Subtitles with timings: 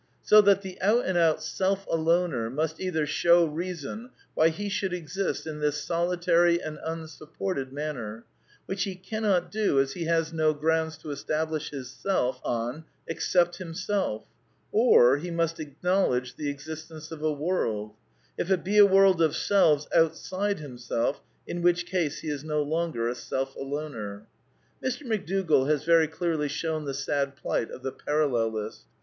[0.23, 4.93] So that the out and out Self Aloner must either show reason why he should
[4.93, 8.25] exist in this solitary and imsup ported manner;
[8.65, 13.57] which he cannot do, as he has no grounds to establish his self on except
[13.57, 14.25] himself;
[14.71, 17.91] or he must acknowl edge the existence of a world—
[18.39, 22.63] if it be a world of selves— outside himseH, in which case he is no
[22.63, 24.23] longer a Self Aloner.
[24.83, 25.05] Mr.
[25.05, 28.85] McDougall has very clearly shown the sad plight of the Parallelist.